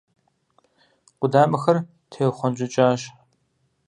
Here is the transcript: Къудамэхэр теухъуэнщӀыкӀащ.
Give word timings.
Къудамэхэр 1.19 1.77
теухъуэнщӀыкӀащ. 2.11 3.01